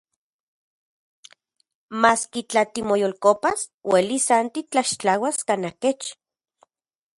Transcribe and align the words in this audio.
Maski, 2.05 2.41
tla 2.53 2.63
timoyolkopas, 2.73 3.61
uelis 3.93 4.25
san 4.31 4.45
titlaxtlauas 4.53 5.37
kanaj 5.47 5.75
kech. 5.81 6.05